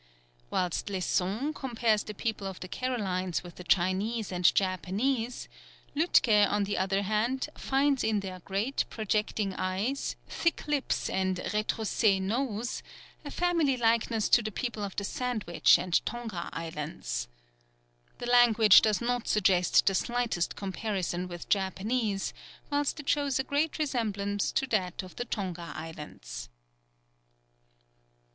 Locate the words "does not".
18.81-19.27